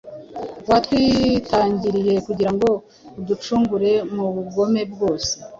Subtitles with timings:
[0.69, 2.69] watwitangiriye kugira ngo
[3.19, 5.31] aducungure mu bugome bwose,